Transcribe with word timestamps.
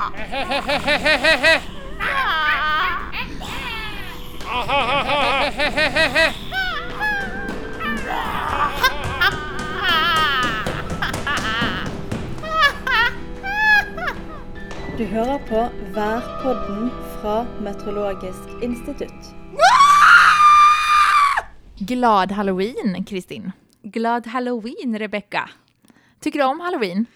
Du 0.00 0.06
hører 15.04 15.38
på 15.48 15.68
Værpodden 15.92 16.90
fra 17.20 17.44
Meteorologisk 17.60 18.48
institutt. 18.62 19.12
Glad 21.86 22.32
halloween, 22.32 23.04
Kristin. 23.04 23.52
Glad 23.92 24.26
halloween, 24.26 25.00
Rebekka. 25.00 25.44
Tycker 26.20 26.40
du 26.40 26.46
om 26.46 26.60
halloween? 26.60 27.06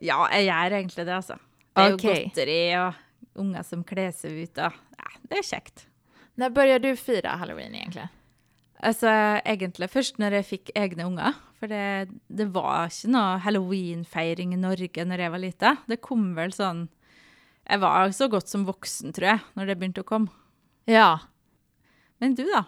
Ja, 0.00 0.24
jeg 0.32 0.44
gjør 0.44 0.78
egentlig 0.78 1.06
det, 1.06 1.12
altså. 1.12 1.36
Det 1.74 1.82
er 1.82 1.94
Ok. 1.94 2.02
jo 2.04 2.14
godteri 2.14 2.60
og 2.78 2.94
unger 3.42 3.62
som 3.66 3.84
kler 3.84 4.10
seg 4.14 4.30
ut, 4.44 4.58
og 4.58 4.72
ja, 4.98 5.08
det 5.28 5.38
er 5.38 5.42
kjekt. 5.42 5.86
När 6.36 6.50
började 6.50 6.88
du 6.88 6.96
fira 6.96 7.28
halloween 7.28 7.74
egentligen? 7.74 8.08
Altså, 8.80 9.06
egentlig 9.44 9.90
først 9.90 10.18
når 10.18 10.32
jeg 10.32 10.44
fikk 10.44 10.70
egne 10.74 11.04
unger, 11.06 11.32
for 11.58 11.66
det, 11.66 12.08
det 12.28 12.46
var 12.52 12.88
ikke 12.90 13.08
noe 13.14 13.38
halloween-feiring 13.38 14.52
i 14.52 14.56
Norge 14.60 15.04
når 15.06 15.18
jeg 15.22 15.30
var 15.30 15.38
lita. 15.38 15.76
Det 15.86 16.00
kom 16.02 16.34
vel 16.34 16.52
sånn 16.52 16.88
Jeg 17.64 17.80
var 17.80 18.10
så 18.12 18.28
godt 18.28 18.48
som 18.48 18.66
voksen, 18.66 19.12
tror 19.16 19.28
jeg, 19.28 19.40
når 19.56 19.66
det 19.66 20.00
å 20.02 20.04
komme. 20.04 20.28
Ja, 20.86 21.18
Men 22.20 22.34
du, 22.34 22.44
da? 22.44 22.64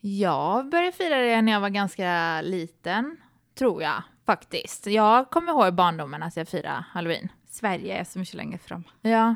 jag 0.00 0.68
började 0.68 0.92
fira 0.92 1.16
det 1.18 1.42
när 1.42 1.52
jag 1.52 1.60
var 1.60 1.70
ganska 1.70 2.40
liten, 2.42 3.16
tror 3.54 3.82
jag 3.82 4.02
faktiskt. 4.26 4.86
Jag 4.86 5.30
kommer 5.30 5.52
ihåg 5.52 5.68
i 5.68 5.72
barndomen 5.72 6.22
att 6.22 6.36
jag 6.36 6.48
firade 6.48 6.84
halloween. 6.92 7.28
Sverige 7.52 7.98
er 8.00 8.04
så 8.08 8.18
mye 8.18 8.36
lenger 8.36 8.58
fram. 8.58 8.84
Ja, 9.02 9.34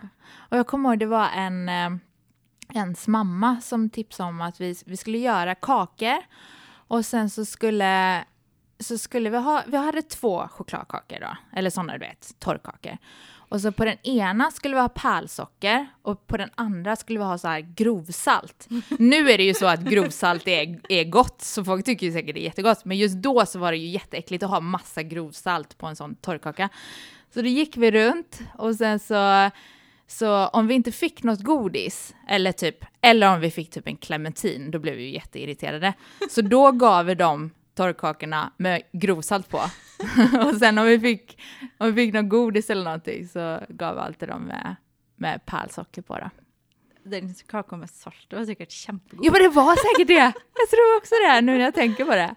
och 0.50 0.56
jag 0.56 0.66
kommer 0.66 0.88
ihåg 0.88 0.98
det 0.98 1.06
var 1.06 1.28
en 1.28 1.68
eh, 1.68 1.90
ens 2.74 3.08
mamma 3.08 3.60
som 3.60 3.90
tipsade 3.90 4.28
om 4.28 4.40
att 4.40 4.60
vi, 4.60 4.74
vi 4.86 4.96
skulle 4.96 5.18
göra 5.18 5.54
kakor 5.54 6.18
och 6.88 7.04
sen 7.06 7.30
så 7.30 7.44
skulle 7.44 8.24
så 8.78 8.98
skulle 8.98 9.30
vi 9.30 9.36
ha, 9.36 9.62
vi 9.66 9.76
hade 9.76 10.02
två 10.02 10.48
chokladkakor 10.48 11.18
då, 11.20 11.36
eller 11.52 11.70
sådana 11.70 11.92
du 11.92 11.98
vet, 11.98 12.40
torrkakor. 12.40 12.98
Och 13.48 13.60
så 13.60 13.72
på 13.72 13.84
den 13.84 14.06
ena 14.06 14.50
skulle 14.50 14.74
vi 14.74 14.80
ha 14.80 14.88
pärlsocker 14.88 15.86
och 16.02 16.26
på 16.26 16.36
den 16.36 16.50
andra 16.54 16.96
skulle 16.96 17.18
vi 17.18 17.24
ha 17.24 17.38
så 17.38 17.48
här 17.48 17.60
grovsalt. 17.60 18.68
Nu 18.98 19.30
är 19.30 19.38
det 19.38 19.44
ju 19.44 19.54
så 19.54 19.66
att 19.66 19.80
grovsalt 19.80 20.48
är, 20.48 20.80
är 20.88 21.04
gott, 21.04 21.42
så 21.42 21.64
folk 21.64 21.84
tycker 21.84 22.06
ju 22.06 22.12
säkert 22.12 22.34
det 22.34 22.40
är 22.40 22.44
jättegott, 22.44 22.84
men 22.84 22.98
just 22.98 23.16
då 23.16 23.46
så 23.46 23.58
var 23.58 23.72
det 23.72 23.78
ju 23.78 23.88
jätteäckligt 23.88 24.42
att 24.42 24.50
ha 24.50 24.60
massa 24.60 25.02
grovsalt 25.02 25.78
på 25.78 25.86
en 25.86 25.96
sån 25.96 26.14
torrkaka. 26.14 26.68
Så 27.36 27.42
då 27.42 27.48
gick 27.48 27.76
vi 27.76 27.90
runt 27.90 28.40
och 28.54 28.74
sen 28.74 28.98
så, 28.98 29.50
så 30.06 30.46
om 30.46 30.66
vi 30.66 30.74
inte 30.74 30.92
fick 30.92 31.22
något 31.22 31.40
godis, 31.40 32.14
eller 32.28 32.52
typ, 32.52 32.84
eller 33.00 33.34
om 33.34 33.40
vi 33.40 33.50
fick 33.50 33.70
typ 33.70 33.86
en 33.86 33.96
clementin, 33.96 34.70
då 34.70 34.78
blev 34.78 34.94
vi 34.94 35.02
ju 35.02 35.10
jätteirriterade. 35.10 35.92
Så 36.30 36.42
då 36.42 36.72
gav 36.72 37.06
vi 37.06 37.14
dem 37.14 37.50
torrkakorna 37.74 38.52
med 38.56 38.82
grovsalt 38.92 39.48
på. 39.48 39.58
och 40.46 40.56
sen 40.58 40.78
om 40.78 40.86
vi 40.86 41.00
fick, 41.00 41.42
om 41.78 41.94
vi 41.94 42.04
fick 42.04 42.14
något 42.14 42.28
godis 42.28 42.70
eller 42.70 42.84
någonting 42.84 43.28
så 43.28 43.60
gav 43.68 43.94
vi 43.94 44.00
alltid 44.00 44.28
dem 44.28 44.42
med, 44.42 44.76
med 45.16 45.46
pärlsocker 45.46 46.02
på 46.02 46.18
då. 46.18 46.30
Den 47.04 47.34
kaka 47.34 47.76
med 47.76 47.90
salt 47.90 48.26
det 48.28 48.36
var 48.36 48.44
sikkert 48.44 48.70
kjempegod. 48.70 49.26
Jo 49.26 49.32
men 49.32 49.42
det 49.42 49.48
var 49.48 49.76
säkert 49.76 50.08
det! 50.08 50.32
Jag 50.54 50.70
tror 50.70 50.96
också 50.96 51.14
det, 51.26 51.40
nu 51.40 51.52
när 51.52 51.64
jag 51.64 51.74
tänker 51.74 52.04
på 52.04 52.14
det. 52.14 52.34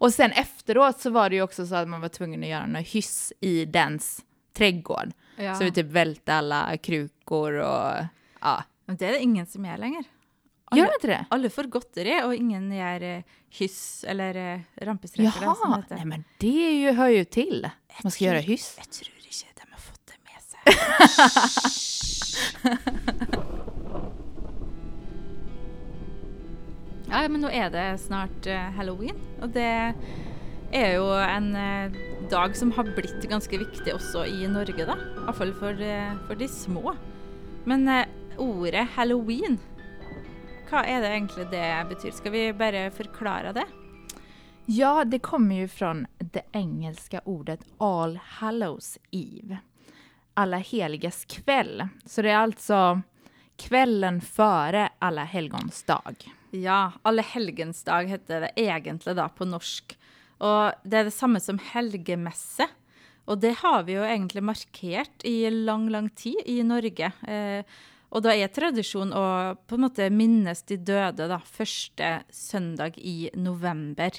Och 0.00 0.14
sen 0.14 0.32
efteråt 0.32 1.00
så 1.00 1.10
var 1.10 1.30
det 1.30 1.36
ju 1.36 1.42
också 1.42 1.66
så 1.66 1.74
att 1.74 1.88
man 1.88 2.00
var 2.00 2.08
tvungen 2.08 2.42
att 2.42 2.48
göra 2.48 2.66
något 2.66 2.86
hyss 2.86 3.32
i 3.40 3.64
dens 3.64 4.24
trädgård. 4.52 5.12
Ja. 5.36 5.54
Så 5.54 5.64
vi 5.64 5.72
typ 5.72 5.86
välte 5.86 6.34
alla 6.34 6.76
krukor 6.76 7.52
och 7.52 8.04
ja. 8.40 8.62
Men 8.84 8.96
det 8.96 9.06
er 9.06 9.12
det 9.12 9.20
ingen 9.20 9.46
som 9.46 9.64
gjør 9.64 9.76
lenger. 9.78 10.04
Gör 10.76 10.86
det 10.86 10.94
inte 10.94 11.06
det? 11.06 11.24
Alle 11.28 11.50
får 11.50 11.64
godteri, 11.64 12.22
og 12.24 12.34
ingen 12.34 12.72
gjør 12.72 13.02
eh, 13.02 13.22
hyss 13.58 14.04
eller 14.08 14.34
eh, 14.34 14.60
det 14.74 14.98
Jaha, 15.14 15.82
nej 15.90 16.04
men 16.04 16.24
det 16.38 16.66
är 16.66 16.72
ju, 16.72 16.92
hör 16.92 17.08
ju 17.08 17.24
till. 17.24 17.70
Man 18.02 18.10
ska 18.10 18.24
göra 18.24 18.38
hyss. 18.38 18.74
Jeg 18.78 18.86
tror 18.86 19.16
ikke 19.18 19.46
de 19.54 19.62
har 19.72 19.80
fått 19.80 20.06
det 20.06 20.14
med 20.24 20.42
seg. 20.48 20.64
ja, 27.10 27.28
men 27.28 27.40
nå 27.44 27.48
er 27.52 27.70
det 27.70 27.98
snart 28.00 28.46
eh, 28.46 28.72
halloween, 28.78 29.16
og 29.42 29.48
det 29.52 29.94
er 30.72 30.94
jo 30.96 31.08
en 31.12 31.54
eh, 31.56 31.98
dag 32.30 32.56
som 32.56 32.72
har 32.72 32.88
blitt 32.96 33.28
ganske 33.28 33.58
viktig 33.58 33.94
også 33.94 34.24
i 34.28 34.46
Norge, 34.48 34.86
da. 34.88 34.96
Iallfall 35.24 35.52
for, 35.58 35.82
eh, 35.82 36.14
for 36.26 36.38
de 36.38 36.48
små. 36.48 36.94
Men 37.68 37.88
eh, 37.88 38.08
ordet 38.40 38.86
halloween, 38.96 39.58
hva 40.70 40.84
er 40.88 41.04
det 41.04 41.12
egentlig 41.12 41.46
det 41.52 41.68
betyr? 41.92 42.16
Skal 42.16 42.32
vi 42.32 42.46
bare 42.56 42.86
forklare 42.90 43.52
det? 43.52 43.66
Ja, 44.66 45.04
det 45.04 45.18
kommer 45.18 45.54
ju 45.54 45.68
från 45.68 46.06
det 46.18 46.42
engelska 46.52 47.20
ordet 47.24 47.60
All 47.78 48.16
Hallows 48.22 48.98
Eve. 49.10 49.58
Alla 50.34 50.56
heligas 50.56 51.24
kväll. 51.24 51.88
Så 52.06 52.22
det 52.22 52.30
är 52.30 52.36
alltså 52.36 53.00
kvällen 53.56 54.20
före 54.20 54.88
Alla 54.98 55.24
helgons 55.24 55.82
dag. 55.82 56.16
Ja, 56.50 56.92
Alle 57.02 57.22
helgens 57.22 57.84
dag 57.84 58.04
heter 58.04 58.40
det 58.40 58.50
egentlig 58.56 59.16
da 59.16 59.28
på 59.28 59.44
norsk. 59.44 59.98
Og 60.42 60.84
det 60.84 60.98
er 60.98 61.08
det 61.08 61.14
samme 61.14 61.40
som 61.42 61.60
helgemesse. 61.72 62.66
Og 63.30 63.38
det 63.42 63.54
har 63.60 63.84
vi 63.86 63.96
jo 63.96 64.02
egentlig 64.02 64.42
markert 64.42 65.24
i 65.28 65.46
lang, 65.50 65.86
lang 65.94 66.08
tid 66.18 66.40
i 66.50 66.58
Norge. 66.66 67.12
Eh, 67.22 67.62
og 68.12 68.24
da 68.26 68.34
er 68.34 68.50
tradisjon 68.52 69.14
å 69.16 69.24
på 69.68 69.78
en 69.78 69.84
måte 69.86 70.10
minnes 70.12 70.64
de 70.68 70.76
døde 70.76 71.30
da, 71.30 71.38
første 71.38 72.18
søndag 72.34 72.98
i 72.98 73.30
november. 73.38 74.18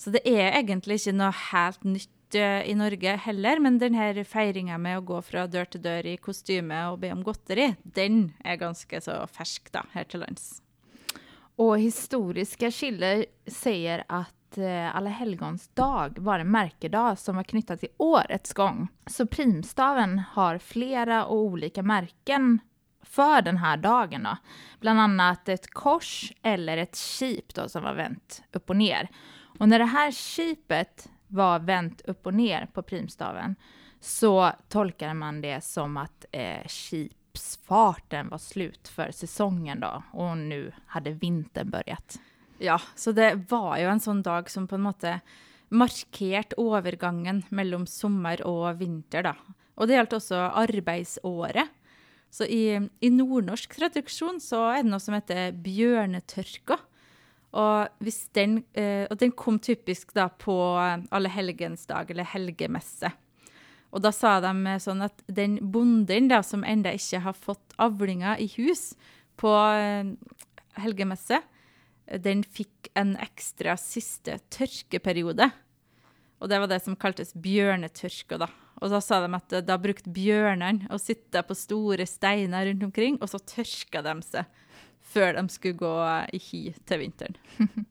Så 0.00 0.10
det 0.14 0.24
er 0.26 0.56
egentlig 0.56 0.98
ikke 0.98 1.14
noe 1.20 1.30
helt 1.52 1.84
nytt 1.86 2.38
eh, 2.40 2.64
i 2.66 2.74
Norge 2.74 3.14
heller, 3.28 3.62
men 3.62 3.78
denne 3.78 4.24
feiringa 4.26 4.80
med 4.80 4.98
å 4.98 5.06
gå 5.12 5.20
fra 5.28 5.44
dør 5.46 5.68
til 5.70 5.84
dør 5.84 6.10
i 6.10 6.18
kostyme 6.18 6.80
og 6.90 7.02
be 7.04 7.12
om 7.14 7.22
godteri, 7.26 7.74
den 7.84 8.32
er 8.42 8.58
ganske 8.58 9.04
så 9.04 9.20
fersk 9.30 9.70
da, 9.76 9.84
her 9.94 10.08
til 10.08 10.24
lands. 10.24 10.54
Och 11.56 11.78
historiska 11.78 12.70
källor 12.70 13.24
säger 13.46 14.04
att 14.08 14.34
Eh, 14.58 14.96
Alla 14.96 15.10
helgons 15.10 15.68
dag 15.68 16.18
var 16.18 16.38
en 16.38 16.50
märkedag 16.50 17.18
som 17.18 17.36
var 17.36 17.42
knyttad 17.42 17.80
till 17.80 17.88
årets 17.96 18.52
gång. 18.52 18.88
Så 19.06 19.26
primstaven 19.26 20.18
har 20.18 20.58
flera 20.58 21.24
och 21.24 21.36
olika 21.36 21.82
märken 21.82 22.58
för 23.02 23.42
den 23.42 23.56
här 23.56 23.76
dagen. 23.76 24.22
Då. 24.22 24.36
Bland 24.80 25.00
annat 25.00 25.48
ett 25.48 25.70
kors 25.70 26.32
eller 26.42 26.76
ett 26.76 26.96
kip 26.96 27.54
då, 27.54 27.68
som 27.68 27.82
var 27.82 27.94
vänt 27.94 28.42
upp 28.52 28.70
och 28.70 28.76
ner. 28.76 29.08
Och 29.58 29.68
när 29.68 29.78
det 29.78 29.84
här 29.84 30.10
kipet 30.10 31.10
var 31.26 31.58
vänt 31.58 32.00
upp 32.00 32.26
och 32.26 32.34
ner 32.34 32.66
på 32.72 32.82
primstaven 32.82 33.56
så 34.00 34.52
tolkade 34.68 35.14
man 35.14 35.40
det 35.40 35.64
som 35.64 35.96
att 35.96 36.24
eh, 36.32 36.66
kipsfarten 36.66 38.28
var 38.28 38.38
slut 38.38 38.88
för 38.88 39.10
säsongen 39.10 39.80
då 39.80 40.02
och 40.12 40.38
nu 40.38 40.72
hade 40.86 41.10
vintern 41.10 41.70
börjat. 41.70 42.18
Ja, 42.64 42.78
så 42.96 43.12
det 43.12 43.34
var 43.50 43.76
jo 43.80 43.90
en 43.92 44.00
sånn 44.00 44.22
dag 44.24 44.48
som 44.48 44.68
på 44.70 44.78
en 44.78 44.86
måte 44.86 45.18
markerte 45.74 46.56
overgangen 46.60 47.42
mellom 47.52 47.84
sommer 47.90 48.40
og 48.46 48.78
vinter, 48.80 49.26
da. 49.26 49.34
Og 49.74 49.88
det 49.88 49.98
gjaldt 49.98 50.16
også 50.16 50.40
arbeidsåret. 50.62 51.72
Så 52.34 52.46
i, 52.50 52.78
i 52.78 53.10
nordnorsk 53.14 53.76
tradisjon 53.76 54.40
så 54.42 54.64
er 54.72 54.82
det 54.82 54.90
noe 54.90 55.02
som 55.02 55.14
heter 55.16 55.54
bjørnetørka. 55.64 56.78
Og, 57.54 58.06
den, 58.34 58.56
eh, 58.74 59.04
og 59.06 59.18
den 59.20 59.34
kom 59.38 59.60
typisk 59.62 60.10
da 60.16 60.26
på 60.26 60.56
Alla 61.14 61.30
helgens 61.30 61.86
dag, 61.86 62.10
eller 62.10 62.26
helgemesse. 62.26 63.12
Og 63.94 64.02
da 64.02 64.10
sa 64.14 64.40
de 64.42 64.50
eh, 64.66 64.80
sånn 64.82 65.04
at 65.06 65.22
den 65.30 65.60
bonden 65.62 66.30
da, 66.32 66.40
som 66.42 66.66
enda 66.66 66.94
ikke 66.96 67.22
har 67.28 67.38
fått 67.38 67.76
avlinger 67.78 68.42
i 68.42 68.48
hus 68.56 68.92
på 69.38 69.52
eh, 69.54 70.10
helgemesse, 70.82 71.38
den 72.06 72.42
fikk 72.44 72.90
en 72.94 73.14
ekstra 73.22 73.76
siste 73.80 74.38
tørkeperiode. 74.52 75.50
Og 76.42 76.50
det 76.50 76.60
var 76.60 76.68
det 76.68 76.82
som 76.84 76.98
kaltes 77.00 77.32
bjørnetørka, 77.34 78.38
da. 78.44 78.50
Og 78.82 78.90
da 78.92 79.00
sa 79.00 79.20
de 79.22 79.30
at 79.36 79.54
eh, 79.54 79.64
da 79.64 79.78
brukte 79.80 80.12
bjørnene 80.12 80.90
å 80.92 80.98
sitte 81.00 81.40
på 81.46 81.56
store 81.56 82.06
steiner 82.08 82.68
rundt 82.68 82.84
omkring, 82.90 83.16
og 83.22 83.30
så 83.30 83.40
tørka 83.40 84.02
de 84.04 84.18
seg 84.26 84.60
før 85.14 85.36
de 85.38 85.48
skulle 85.52 85.78
gå 85.78 85.96
i 86.34 86.40
hi 86.42 86.62
til 86.84 87.04
vinteren. 87.04 87.36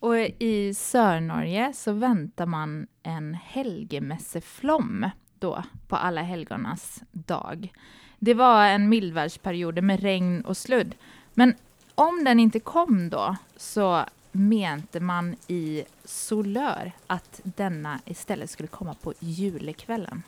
Och 0.00 0.16
i 0.38 0.74
Sörnorge 0.74 1.72
så 1.74 1.92
väntar 1.92 2.46
man 2.46 2.86
en 3.02 3.34
helgemesseflom 3.34 5.10
då 5.38 5.62
på 5.88 5.96
alla 5.96 6.22
helgonas 6.22 7.02
dag. 7.12 7.72
Det 8.18 8.34
var 8.34 8.66
en 8.66 8.88
mildvärdsperiod 8.88 9.82
med 9.82 10.00
regn 10.00 10.44
och 10.44 10.56
sludd. 10.56 10.94
Men 11.34 11.54
om 11.96 12.24
den 12.24 12.40
inte 12.40 12.60
kom 12.60 13.10
då 13.10 13.36
så 13.56 14.04
mente 14.32 15.00
man 15.00 15.36
i 15.46 15.84
Solör 16.04 16.92
att 17.06 17.40
denna 17.42 18.00
istället 18.04 18.50
skulle 18.50 18.68
komma 18.68 18.94
på 18.94 19.14
julekvällen. 19.18 20.22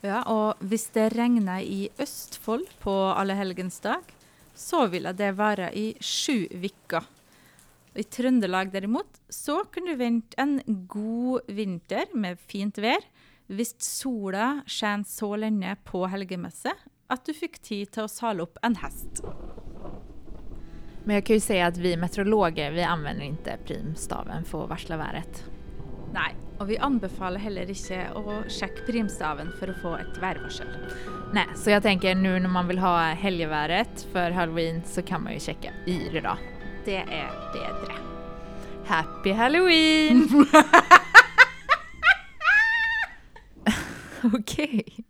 Ja, 0.00 0.22
och 0.22 0.54
om 0.60 0.92
det 0.92 1.08
regnade 1.08 1.62
i 1.62 1.88
Östfold 1.98 2.68
på 2.80 2.90
Alla 2.90 3.34
Helgens 3.34 3.80
Dag, 3.80 4.02
så 4.54 4.86
ville 4.86 5.12
det 5.12 5.32
vara 5.32 5.72
i 5.72 5.96
sju 6.00 6.48
veckor. 6.50 7.04
I 7.94 8.02
Trøndelag 8.02 8.72
däremot, 8.72 9.20
så 9.28 9.64
kunde 9.64 9.90
du 9.90 9.96
vänta 9.96 10.42
en 10.42 10.62
god 10.66 11.40
vinter 11.46 12.04
med 12.14 12.40
fint 12.40 12.78
väder, 12.78 13.04
om 13.46 13.82
sola 13.82 14.60
sken 14.66 15.04
så 15.04 15.36
länge 15.36 15.76
på 15.84 16.06
helgemesse 16.06 16.72
att 17.06 17.24
du 17.24 17.34
fick 17.34 17.58
tid 17.58 17.90
till 17.90 18.02
att 18.02 18.10
sala 18.10 18.42
upp 18.42 18.58
en 18.62 18.76
häst. 18.76 19.22
Men 21.04 21.14
jag 21.14 21.24
kan 21.24 21.36
ju 21.36 21.40
säga 21.40 21.66
att 21.66 21.76
vi 21.76 21.96
meteorologer, 21.96 22.70
vi 22.70 22.82
använder 22.82 23.24
inte 23.24 23.58
primstaven 23.66 24.44
för 24.44 24.64
att 24.64 24.70
varsla 24.70 24.96
vädret. 24.96 25.44
Nei, 26.14 26.30
og 26.58 26.68
vi 26.68 26.78
anbefaler 26.78 27.42
heller 27.42 27.70
ikke 27.70 27.98
å 28.14 28.42
sjekke 28.48 28.86
primstaven 28.86 29.50
for 29.58 29.72
å 29.72 29.74
få 29.82 29.94
et 29.98 30.20
værvarsel. 30.22 30.68
Nej, 31.32 31.46
så 31.56 31.70
jag 31.70 31.82
tänker 31.82 32.14
nu 32.14 32.38
när 32.38 32.48
man 32.48 32.68
vill 32.68 32.78
ha 32.78 33.00
helgevädret 33.00 34.06
för 34.12 34.30
halloween 34.30 34.82
så 34.86 35.02
kan 35.02 35.22
man 35.22 35.32
ju 35.32 35.40
checka 35.40 35.70
Yr 35.86 36.20
då. 36.20 36.36
Det 36.84 36.96
er 36.96 37.30
bedre. 37.52 37.94
Happy 38.86 39.32
halloween! 39.32 40.28
Okej. 44.34 45.04